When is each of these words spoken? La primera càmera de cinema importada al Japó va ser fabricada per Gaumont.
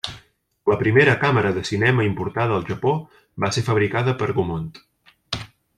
La 0.71 0.77
primera 0.79 1.13
càmera 1.23 1.51
de 1.57 1.63
cinema 1.71 2.07
importada 2.07 2.57
al 2.59 2.67
Japó 2.73 2.97
va 3.45 3.55
ser 3.59 3.65
fabricada 3.69 4.19
per 4.23 4.35
Gaumont. 4.39 4.71